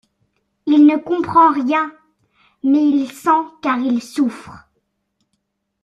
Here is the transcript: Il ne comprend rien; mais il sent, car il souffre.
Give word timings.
Il 0.65 0.87
ne 0.87 0.97
comprend 0.97 1.51
rien; 1.53 1.91
mais 2.63 2.83
il 2.89 3.07
sent, 3.11 3.39
car 3.61 3.77
il 3.77 4.01
souffre. 4.01 4.67